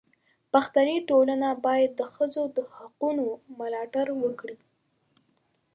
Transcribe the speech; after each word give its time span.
پښتني 0.53 0.97
ټولنه 1.09 1.49
باید 1.65 1.91
د 1.99 2.01
ښځو 2.13 2.43
د 2.55 2.57
حقونو 2.75 3.25
ملاتړ 3.59 4.07
وکړي. 4.23 4.57